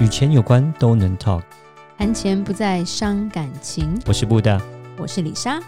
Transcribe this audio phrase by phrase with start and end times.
[0.00, 1.40] 与钱有关都能 talk，
[1.96, 3.96] 谈钱不再伤感情。
[4.06, 4.60] 我是布大，
[4.98, 5.60] 我是李莎，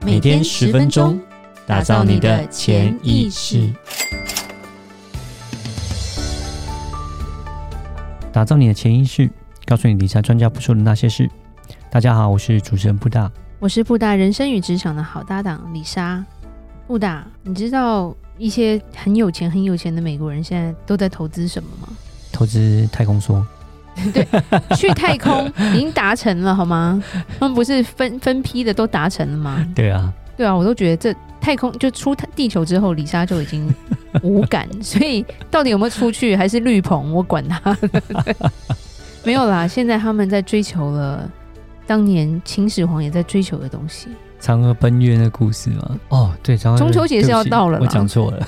[0.00, 1.20] 每天十分钟，
[1.66, 3.70] 打造你的潜意识，
[8.32, 9.30] 打造你的潜意识，
[9.66, 11.30] 告诉你理财专家不说的那些事。
[11.90, 16.24] 大家好，我是主持人布大，我是布大人生与职场的好搭档李莎。
[16.86, 21.88] 布大，你知道一些很有钱、很有钱的美国人现在都在投资什么吗？
[22.32, 23.44] 投资太空梭。
[24.12, 24.26] 对，
[24.76, 27.02] 去太空 已经达成了，好吗？
[27.38, 29.66] 他们不是分分批的都达成了吗？
[29.74, 33.72] 对啊，对啊，我都觉得这太空就出地球之后，李莎就已经
[34.22, 37.76] 无感， 所以到底有没有出去还是绿棚，我管他。
[39.24, 41.30] 没有啦，现在他们在追求了
[41.86, 44.08] 当年秦始皇也在追求的东西。
[44.40, 45.98] 嫦娥奔月那故事吗？
[46.10, 48.46] 哦，对，嫦娥中秋节是要到了，我讲错了，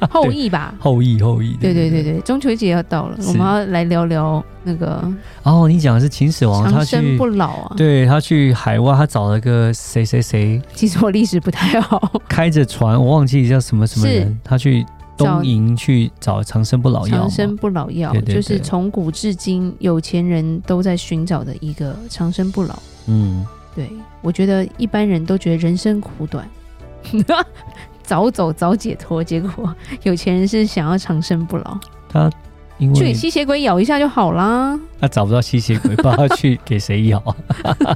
[0.08, 0.74] 后羿吧？
[0.78, 5.02] 后羿，后羿，对对对对，中秋节要到了，我们要来聊聊那个。
[5.42, 7.74] 哦，你讲的是秦始皇，长生不老啊？
[7.76, 10.60] 对，他去海外，他找了个谁谁谁？
[10.74, 14.84] 其实我历史不太好，开着船，我忘记叫什么什么人，他去
[15.16, 17.18] 东瀛去找长生不老药。
[17.18, 22.78] 长生不老药就是从古至今有钱人都在寻找的一个长生不老。
[23.06, 23.46] 嗯。
[23.72, 23.88] 对，
[24.20, 26.44] 我觉得一般人都觉得人生苦短，
[28.10, 29.22] 早走早解脱。
[29.22, 29.72] 结果
[30.02, 31.78] 有钱人是想要长生不老。
[32.08, 32.28] 他
[32.76, 34.76] 因为去给吸血鬼咬一下就好啦。
[35.00, 37.22] 他找不到吸血鬼，不知道去给谁咬。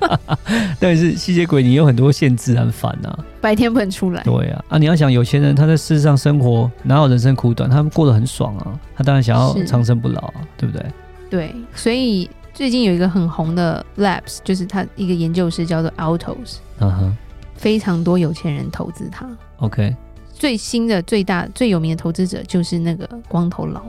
[0.78, 3.12] 但是吸血鬼你有很多限制，很烦呐。
[3.40, 4.22] 白天不能出来。
[4.22, 7.68] 对啊，啊，你要想有钱人他在世上生活哪有人生苦短？
[7.68, 10.86] 他们过得很爽啊，他当然想要长生不老啊，对不对？
[11.28, 12.30] 对，所以。
[12.54, 17.16] 最近有一个很红的 Labs，就是他一个研究室叫做 Altos，嗯哼，
[17.56, 19.26] 非常多有钱人投资他。
[19.56, 19.92] OK，
[20.34, 23.80] 最新的、最大、最有名的投资者就是那个光头佬，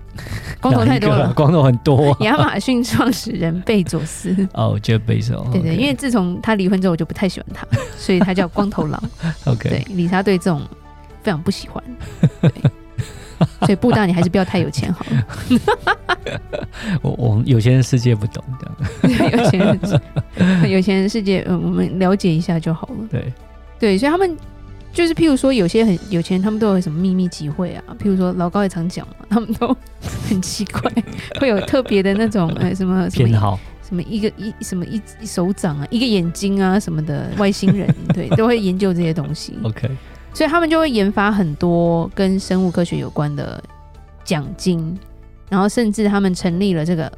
[0.60, 2.16] 光头太多了，光头很多。
[2.22, 7.66] 亚马逊创始人贝佐斯， 哦，Jeff Bezos，对对，因为自从他离婚之后，我就不太喜欢他，
[7.96, 9.02] 所以他叫光头佬。
[9.46, 10.62] OK，对，理查对这种
[11.22, 11.82] 非常不喜欢。
[13.60, 15.26] 所以布大，你还是不要太有钱好了。
[17.02, 19.30] 我我们有钱人世界不懂这样。
[19.30, 23.08] 有钱人，有钱人世界，嗯，我们了解一下就好了。
[23.10, 23.32] 对
[23.78, 24.36] 对，所以他们
[24.98, 27.84] 就是，譬如说，有些很有钱人，他们都有什么秘密集会啊？
[28.00, 29.68] 譬如说，老高也常讲嘛，他们都
[30.28, 30.92] 很奇怪，
[31.38, 39.56] 会有特别的那种呃什么偏好，什么一个一什么一一手掌啊，一个眼睛啊什么的外星人，对，都会研究这些东西。
[39.62, 39.88] OK。
[40.34, 43.62] 所以他们就会研发很多跟生物科学有关的
[44.24, 44.98] 奖金，
[45.48, 47.08] 然后甚至他们成立了这个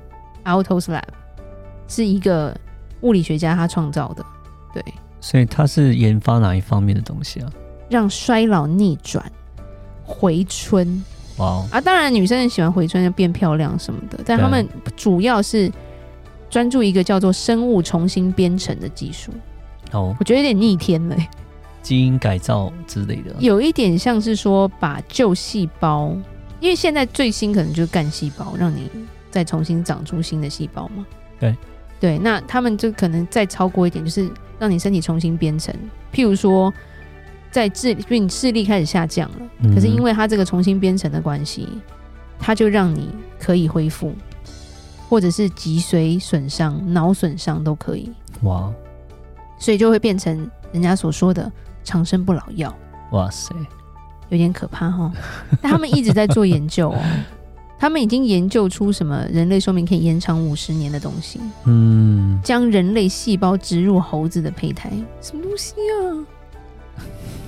[0.45, 1.01] Altos Lab，
[1.89, 2.55] 是一个
[3.01, 4.23] 物理学家他创造的。
[4.75, 4.85] 对，
[5.19, 7.51] 所以他是研发哪一方面的东西啊？
[7.91, 9.31] 让衰老逆转、
[10.03, 11.05] 回春。
[11.37, 11.81] 哇 Wow 啊！
[11.81, 15.71] 当然女生很喜欢回春，要变漂亮什么的，但他们主要是
[16.49, 19.33] 专注一个叫做生物重新编程的技术。
[19.93, 20.17] 哦，oh.
[20.21, 21.17] 我觉得有点逆天了。
[21.83, 26.15] 基因改造之类的，有一点像是说把旧细胞，
[26.61, 28.91] 因为现在最新可能就是干细胞，让你
[29.31, 31.07] 再重新长出新的细胞嘛。
[31.39, 31.57] 对
[31.99, 35.75] 对，那他们就可能再超过一点，就是让你身体重新编程。
[36.13, 36.71] 譬如说，
[37.51, 41.69] 在智，因为你视力开始下降了，嗯、可是因为它这个重新编程的关系，
[42.39, 44.13] 它就让你可以恢复，
[45.09, 48.11] 或者是脊髓损伤、脑损伤都可以。
[48.43, 48.73] 哇，
[49.59, 51.51] 所以就会变成人家所说的。
[51.83, 52.73] 长生不老药，
[53.13, 53.55] 哇塞，
[54.29, 55.11] 有点可怕哈！
[55.63, 56.99] 但他们一直在做研究哦，
[57.79, 61.41] 他们已经研究出什么人类寿命可以延长五十年的东西。
[61.65, 66.21] 嗯，将人类细胞植入猴子的胚胎，什么东西啊？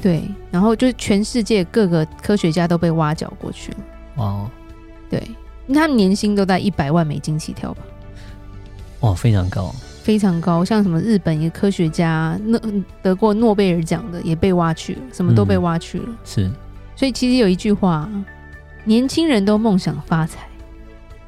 [0.03, 3.79] 对，然后就是全世界各个科学家都被挖角过去了。
[4.17, 4.51] 哇，
[5.09, 5.19] 对，
[5.69, 7.83] 因为他们年薪都在一百万美金起跳吧？
[9.01, 9.73] 哇，非常高。
[10.03, 12.61] 非常高，像什么日本一个科学家，诺
[13.01, 16.05] 得过诺贝尔奖的也被挖去了，什么都被挖去了。
[16.09, 16.51] 嗯、是，
[16.97, 18.11] 所以其实有一句话：
[18.85, 20.41] 年轻人都梦想发财，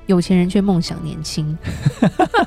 [0.07, 1.57] 有钱人却梦想年轻。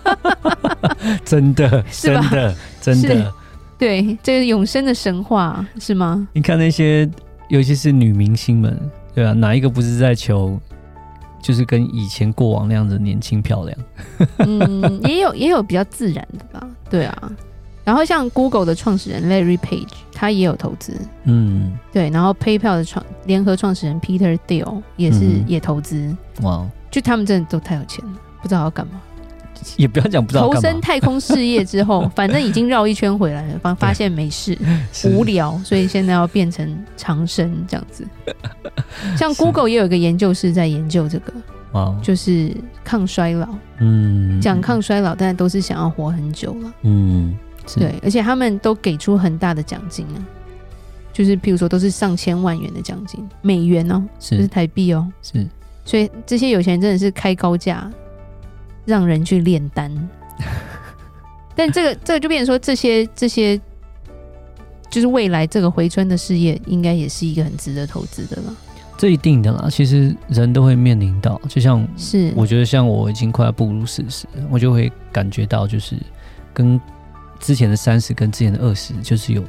[1.23, 2.29] 真的， 是吧？
[2.29, 3.33] 真的，真的，
[3.77, 6.27] 对，这个永生的神话是吗？
[6.33, 7.09] 你看那些，
[7.49, 8.79] 尤其是女明星们，
[9.13, 10.59] 对啊，哪一个不是在求？
[11.39, 13.77] 就是跟以前过往那样子年轻漂亮，
[14.39, 17.31] 嗯，也有也有比较自然的吧，对啊。
[17.85, 22.09] 然后像 Google 的创始人 Larry Page，他也有投资，嗯，对。
[22.09, 28.99] 然后 PayPal 的创联合创始人 Peter Thiel 也是、嗯、也投资，哇，就他们真的都太有钱了，不知道要干嘛。
[29.75, 30.47] 也不要讲不知道。
[30.47, 34.57] 投身太空事业之后， 反正已经绕一圈回来了，发发现没事，
[35.05, 38.07] 无聊，所以现在要变成长生这样子。
[39.17, 41.33] 像 Google 也有一个研究室在研究这个，
[41.71, 43.47] 哦，就是抗衰老。
[43.79, 46.73] 嗯，讲抗衰老，但都是想要活很久了。
[46.83, 47.37] 嗯，
[47.75, 50.17] 对，而且他们都给出很大的奖金啊，
[51.13, 55.47] 就是譬如说都是上千万元的奖金，美元哦，是，不是台币哦，是。
[55.85, 57.89] 所以这些有钱人真的是开高价
[58.87, 59.91] 让人去炼丹。
[61.55, 63.59] 但这个这个就变成说，这些这些
[64.89, 68.55] 就是未来这个回春的事业，应该也是一个很值得投资的了。
[68.97, 75.95] 这一定的啦，其实人都会面临到，就像是我觉得像我已经快要步入四十，我就会感觉到就是
[76.53, 76.79] 跟
[77.39, 79.43] 之前的三十跟之前的二十就是有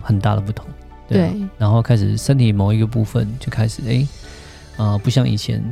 [0.00, 0.66] 很大的不同，
[1.08, 4.06] 对，啊、对，然后开始身体某一个部分就开始哎，
[4.76, 5.62] 啊、呃，不像以前。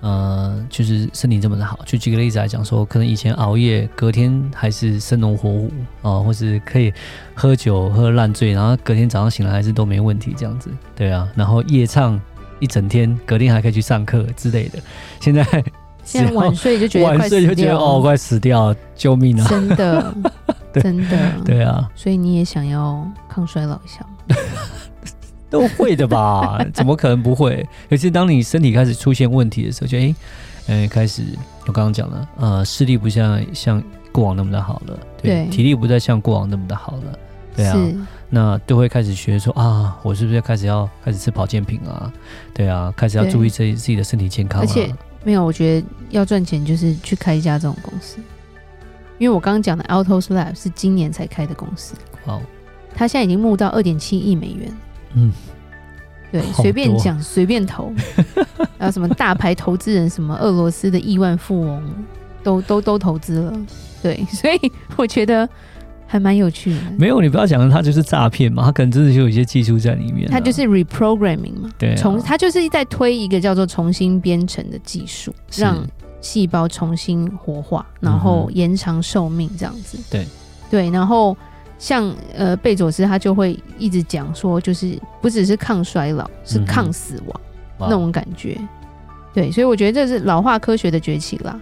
[0.00, 5.70] 呃，就是身体这么的好，就举个例子来讲说，可能以前熬夜，隔天还是生龙活虎
[6.02, 6.92] 啊、呃，或是可以
[7.34, 12.18] 喝酒喝烂醉，然后隔天早上醒来还是都没问题这样子，对啊，然后夜唱
[12.60, 14.78] 一整天，隔天还可以去上课之类的。
[15.20, 15.44] 现在
[16.02, 19.46] 现在晚睡就觉得晚睡就觉得哦，快死掉了，救命啊！
[19.48, 20.14] 真的，
[20.72, 24.36] 真的，对啊，所以你也想要抗衰老一下吗？
[25.50, 26.64] 都会的吧？
[26.72, 27.66] 怎么可能不会？
[27.88, 30.14] 尤其当你身体开始出现问题的时候，就哎，
[30.68, 31.24] 嗯、欸，开始
[31.66, 33.82] 我刚刚讲了，呃，视力不像像
[34.12, 37.18] 过往那么的好了，对，对体力不再像过往那么的好了，
[37.56, 37.76] 对啊，
[38.28, 42.12] 那都会开始学说啊，我是不是要开始要开始吃保健品啊？
[42.54, 44.64] 对啊，开始要注意自己自己的身体健康、啊。
[44.64, 44.92] 而且
[45.24, 48.18] 没有，我觉得要赚钱就是去开一家这种公司，
[49.18, 51.94] 因为我刚刚讲的 Altos Lab 是今年才开的公司，
[52.24, 52.40] 哦，
[52.94, 54.72] 他现在已经募到二点七亿美元。
[55.14, 55.32] 嗯，
[56.30, 57.92] 对，随便讲，随便投，
[58.78, 61.82] 还有什么大牌投资人，什么俄罗斯的亿万富翁，
[62.42, 63.52] 都都都投资了。
[64.02, 65.48] 对， 所以我觉得
[66.06, 66.80] 还蛮有趣的。
[66.98, 70.30] 没有，你不要讲的，他就是诈骗嘛，他可能真的就有一些技术在里面。
[70.30, 75.76] 他就是 reprogramming 嘛，对、啊，重，他就是在推一个叫做重新编程的技术，让
[76.20, 79.98] 细胞重新活化，然后延长寿命这样子。
[79.98, 80.26] 嗯、对，
[80.70, 81.36] 对，然后。
[81.80, 87.40] 像呃贝佐斯他就会一直讲说，就是不只是抗衰老，是抗死亡、
[87.78, 88.56] 嗯、那种感觉。
[89.32, 91.58] 对，所以我觉得这是老化科学的崛起啦。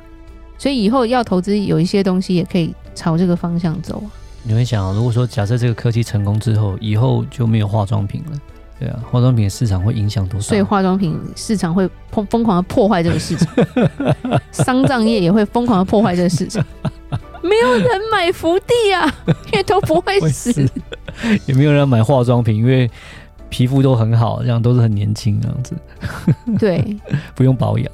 [0.58, 4.10] 所以以后要投资有一些东西，也可以朝这个方向走啊。
[4.42, 8.38] 你会想，如果说假设这个科技成功之后，以后就没有化妆品了，
[8.80, 10.48] 对啊，化妆品的市场会影响多少？
[10.48, 13.54] 所以化妆品市场会疯疯狂的破坏这个市场，
[14.50, 16.64] 丧葬业也会疯狂的破坏这个市场。
[17.42, 19.12] 没有人买福地啊，
[19.52, 20.68] 因为都不会死。
[21.46, 22.90] 也没有人买化妆品，因为
[23.48, 25.76] 皮肤都很好，这样都是很年轻这样子。
[26.58, 26.96] 对，
[27.34, 27.92] 不用保养。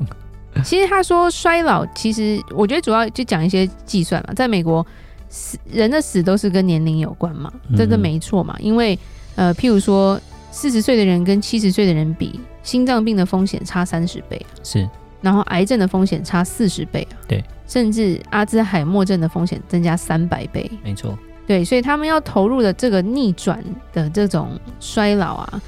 [0.64, 4.34] 其实他说衰老，其实我觉得主要就讲一些计算嘛。
[4.34, 4.86] 在美国，
[5.28, 8.56] 死人的死都是跟年龄有关嘛，这个没错嘛。
[8.60, 8.98] 因为
[9.34, 10.20] 呃，譬如说
[10.50, 14.88] 四十岁的人跟七十岁的人比，心脏病的风险差三十倍，是。
[15.20, 17.42] 然后癌症的风险差四十倍啊，对。
[17.66, 21.18] 甚至阿兹海默症的风险增加三百倍，没错。
[21.46, 23.62] 对，所以他们要投入的这个逆转
[23.92, 25.62] 的这种衰老啊，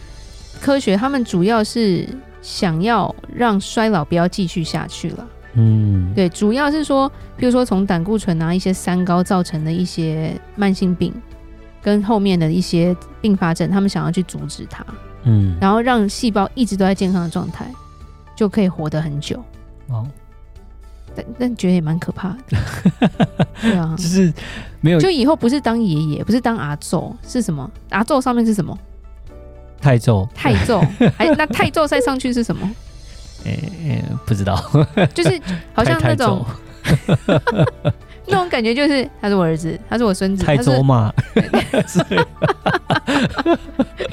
[0.61, 2.09] 科学他们主要是
[2.41, 5.29] 想要让衰老不要继续下去了。
[5.55, 11.13] 嗯，对，主要是说，比如说从胆固醇啊、一些三高造成的一些慢性病，
[11.83, 14.85] 跟后面的一些并发症，他们想要去阻止它。
[15.25, 17.71] 嗯，然后让细胞一直都在健康的状态，
[18.35, 19.43] 就可以活得很久。
[19.89, 20.07] 哦。
[21.17, 22.59] 但但觉得也蛮可怕的，
[23.63, 24.33] 对啊，就是
[24.81, 27.69] 没有，就以后不是当爷爷，不是当阿宙，是什么？
[27.91, 28.77] 阿宙上面是什么？
[29.81, 30.79] 太祖，太祖，
[31.17, 32.71] 哎，那太祖再上去是什么？
[33.47, 34.57] 哎、欸欸，不知道，
[35.15, 35.41] 就是
[35.73, 36.45] 好像那种
[38.27, 41.15] 那种感觉，就是他是我儿子，他是我孙子，太祖嘛，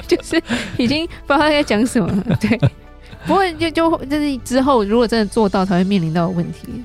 [0.06, 0.40] 就是
[0.76, 2.60] 已经不知道他在讲什么，对。
[3.26, 6.84] 不会，就就就是之后，如果真的做到，才会面临到的问题。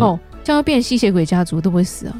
[0.00, 2.16] 哦，这样变吸血鬼家族都不会死啊，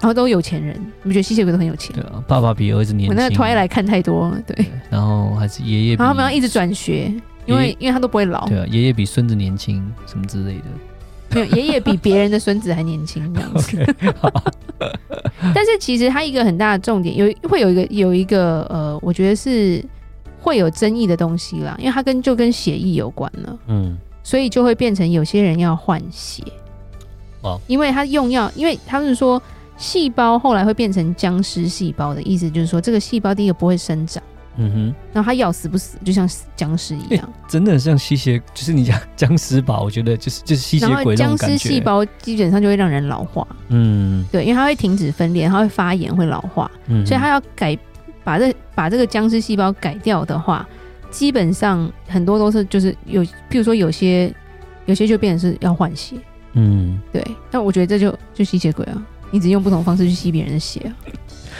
[0.00, 0.74] 然后都有钱人。
[1.02, 1.94] 你们觉得吸血鬼都很有钱？
[1.94, 3.16] 对啊，爸爸比儿子年轻。
[3.16, 4.66] 我那个推来看太多了，对，对。
[4.88, 7.12] 然后还是爷爷，然后他们要一直转学，
[7.44, 8.46] 因为因为他都不会老。
[8.46, 10.64] 对啊，爷爷比孙子年轻，什么之类的。
[11.30, 13.76] 没有，爷爷比别人的孙子还年轻，这样子。
[13.84, 14.44] okay,
[15.54, 19.84] 但是其实他一个很大的重点，有会有一个有一个呃，我觉得是。
[20.48, 26.42] 会有争议的东西啦，因为它跟就跟血液有关了，嗯，所以就会变成有些人要换血，
[27.42, 29.40] 哦，因为他用药，因为他们说
[29.76, 34.22] 细胞后来会变成僵尸细胞的意思，就是说这个细胞第一个不会生长，
[34.56, 39.78] 嗯哼，然后它要死不死，就像僵尸一样，欸、真的像吸血，就是你讲僵尸吧？
[39.78, 47.78] 我觉得就是就是吸血鬼僵尸细胞基本上就会让人老化，嗯，对，因为它会停止分裂，它会发炎，会老化，嗯，所以它要改。
[48.28, 50.68] 把这把这个僵尸细胞改掉的话，
[51.10, 54.30] 基本上很多都是就是有，譬如说有些
[54.84, 56.14] 有些就变成是要换血。
[56.52, 57.26] 嗯，对。
[57.50, 60.92] 那我觉得这就就吸血鬼啊，你只用不同方式去吸别人的血啊。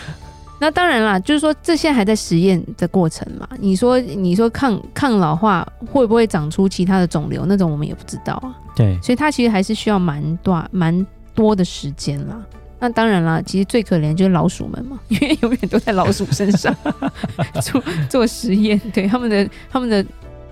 [0.61, 3.49] 那当然啦，就是说这些还在实验的过程嘛。
[3.59, 7.47] 你说你说抗抗老化会不会长出其他的肿瘤？
[7.47, 8.55] 那种我们也不知道啊。
[8.77, 12.37] 对，所以它其实还是需要蛮多蛮多的时间啦。
[12.81, 16.75] 那当然啦，其实最可怜就是老鼠们嘛， 因为永远都在老鼠身上
[17.61, 18.81] 做做实验。
[18.93, 20.05] 对，他们的他们的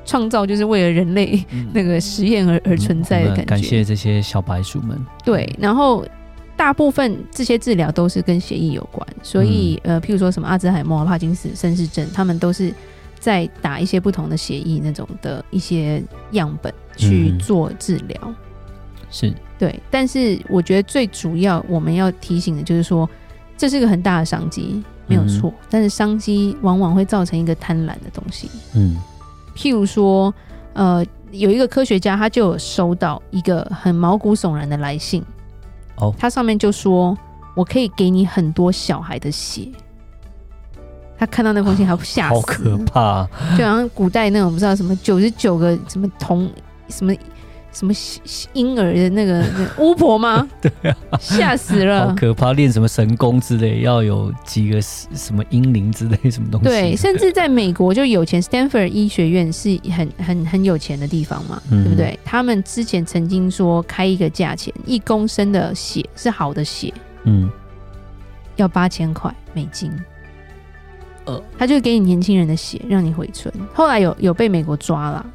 [0.04, 1.40] 创造就是为了人类
[1.72, 3.44] 那个实验而而存在的感觉。
[3.44, 4.98] 感谢这些小白鼠们。
[5.24, 6.04] 对，然后
[6.56, 12.72] 大部分这些治疗都是跟血液有关，所以呃，譬如说什么阿兹海默、帕金斯森氏症，他们都是
[13.20, 16.02] 在打一些不同的血液那种的一些
[16.32, 18.18] 样本去做治疗。
[18.24, 18.34] 嗯
[19.16, 23.08] 是对，但是我觉得最主要我们要提醒的就是说，
[23.56, 25.48] 这是一个很大的商机，没有错。
[25.48, 28.50] 嗯、但是商机往往会造成一个贪婪的东西。
[28.74, 28.98] 嗯，
[29.56, 30.34] 譬如说，
[30.74, 35.24] 呃，有一个科学家他就有收到一个很毛骨悚然的来信。
[35.96, 37.16] 哦，他上面就说
[37.56, 39.66] ：“我可以给你很多小孩的血。”
[41.18, 43.26] 他看到那封信还吓死，好可怕！
[43.56, 46.46] 就好像古代那种不知道什么九十九个什么铜
[46.90, 47.14] 什么。
[47.76, 47.92] 什么
[48.54, 50.48] 婴儿的那个那 巫婆吗？
[50.62, 50.72] 对
[51.10, 52.54] 啊，吓死了，好可怕！
[52.54, 56.66] 练什么神功之类，要有几个什么婴灵之类什么东西？
[56.66, 62.18] 对，甚至在美国就有钱，Stanford 医学院是很很很有钱的地方嘛，嗯、对不对？
[62.24, 66.90] 他们之前曾经说开一个价钱，一公升的血是好的血，
[67.24, 67.50] 嗯，
[68.56, 69.92] 要八千块美金，
[71.26, 75.26] 呃，他就给你年轻人的血让你回村，后来有有被美国抓了。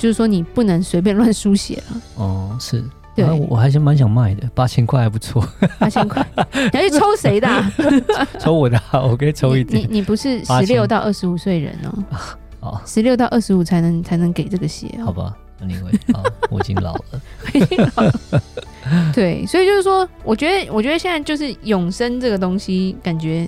[0.00, 2.00] 就是说，你不能随便乱输血了。
[2.16, 2.82] 哦，是，
[3.14, 5.46] 对，啊、我还是蛮想卖的，八千块还不错。
[5.78, 7.72] 八千块，你要去抽谁的、啊？
[8.40, 9.82] 抽我的，我可以抽一点。
[9.82, 12.04] 你你，你不是十六到二十五岁人哦？
[12.60, 15.04] 哦，十六到二十五才能才能给这个血、哦。
[15.04, 15.90] 好吧，你以为？
[16.14, 17.20] 啊，我已经老了。
[17.52, 18.42] 已经老了。
[19.12, 23.46] 对，所以就是说，我觉得，我觉得现在就是永生这个东西，感觉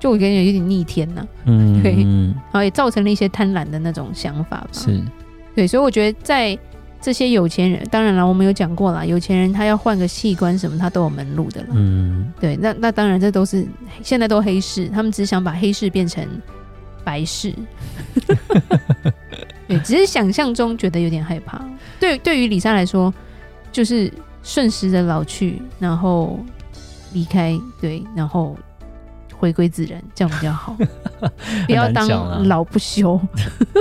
[0.00, 1.28] 就我感觉有点逆天呐、啊。
[1.44, 1.92] 嗯，对，
[2.32, 4.68] 然后也造成了一些贪婪的那种想法吧。
[4.72, 5.02] 是。
[5.56, 6.56] 对，所以我觉得在
[7.00, 11.68] 这些有钱人，当然了，我们有讲过了，有钱人他要换个器官什么，他都有门路的了。
[11.72, 13.66] 嗯，对，那那当然这都是
[14.02, 16.26] 现在都黑市，他们只想把黑市变成
[17.02, 17.54] 白市。
[19.66, 21.64] 对，只是想象中觉得有点害怕。
[21.98, 23.12] 对，对于李莎来说，
[23.72, 26.38] 就是顺时的老去，然后
[27.12, 28.56] 离开，对，然后
[29.36, 30.76] 回归自然，这样比较好，
[31.66, 33.18] 不要当老不休，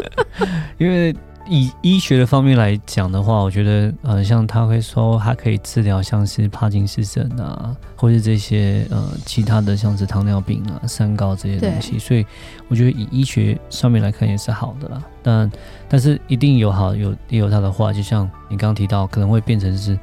[0.78, 1.14] 因为。
[1.48, 12.26] 以医学的方面来讲的话，我觉得，呃，像他会说，它可以治疗像是帕金森症啊，或是这些呃其他的像是糖尿病啊、三高这些东西，所以
[12.68, 15.04] 我觉得以医学上面来看也是好的啦。
[15.22, 15.52] 但
[15.88, 19.98] 但是一定有好有也有它的话，就像你刚刚提到，可能会变成是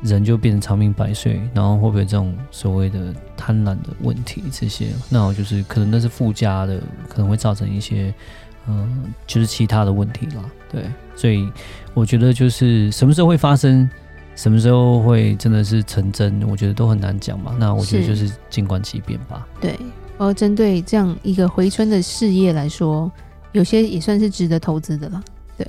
[0.00, 8.14] 人就变成长命百岁，然后会不会这种所谓的贪婪的问题这些，那我就是可能那是附加的，可能会造成一些。
[8.68, 10.84] 嗯，就是其他的问题啦，对，
[11.16, 11.50] 所以
[11.94, 13.88] 我觉得就是什么时候会发生，
[14.36, 17.56] 什么时候会真的是成真，我觉得都很难讲嘛。
[17.58, 19.46] 那我觉得就是静观其变吧。
[19.60, 19.70] 对，
[20.18, 23.10] 然后针对这样一个回春的事业来说，
[23.52, 25.22] 有些也算是值得投资的了。
[25.56, 25.66] 对。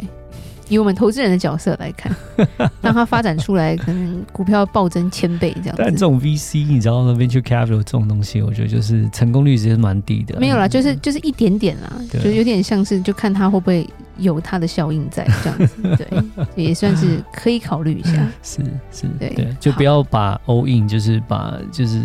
[0.70, 2.16] 以我们投资人的角色来看，
[2.82, 5.84] 让它发展出来，可能股票暴增千倍这样子。
[5.84, 10.40] 但这种 VC，你知道吗？Venture Capital 这种东西，我觉得就是成功率其实蛮低的。
[10.40, 11.92] 没有啦，就是就是一点点啦，
[12.24, 13.88] 就有点像是就看它会不会
[14.20, 15.96] 有它的效应在这样子。
[15.98, 16.08] 对，
[16.56, 18.12] 也算是可以考虑一下。
[18.44, 22.02] 是是，对对，就不要把 all in，就是把就是。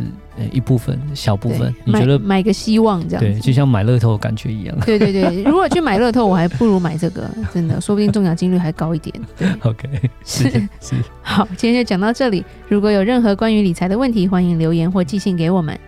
[0.51, 3.21] 一部分小部分，你觉得买，个希望这样？
[3.23, 4.77] 对，就像买乐透的感觉一样。
[4.85, 9.15] 对对对，如果去买乐透，我还不如买这个，真的，说不定中奖几率还高一点。
[9.39, 9.89] 对， OK，
[10.25, 10.97] 是是，是。
[11.23, 12.45] 好，今天就讲到这里。
[12.69, 15.79] 如果有任何关于理财的问题，欢迎留言或寄信给我们。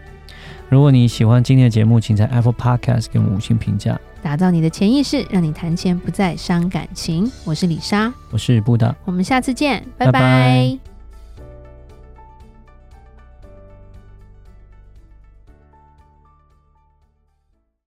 [0.68, 3.98] 如果你喜欢今天的节目，请在 Apple Podcast 给我们五星评价。
[4.22, 7.30] 打造你的潜意识，让你谈钱不再伤感情。
[7.44, 10.12] 我是李莎，我是布达，我们下次见，拜拜。
[10.12, 10.95] 拜拜。